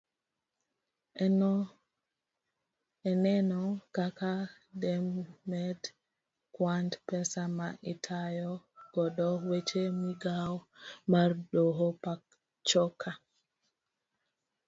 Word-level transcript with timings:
Eneno 3.11 3.61
kaka 3.95 4.31
demed 4.81 5.81
kwand 6.55 6.91
pesa 7.07 7.41
ma 7.57 7.69
itayo 7.93 8.51
godo 8.93 9.29
weche 9.47 9.83
migao 10.01 10.55
mar 11.11 11.29
doho 11.53 11.87
pachoka 12.03 13.11